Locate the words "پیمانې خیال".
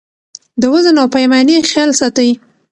1.15-1.91